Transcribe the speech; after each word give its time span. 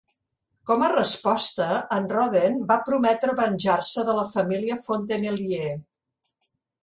Com 0.69 0.83
a 0.85 0.87
resposta, 0.93 1.65
en 1.97 2.07
Roden 2.13 2.55
va 2.71 2.77
prometre 2.87 3.35
venjar-se 3.41 4.05
de 4.09 4.15
la 4.21 4.25
família 4.33 4.79
Fontenellier. 4.87 5.71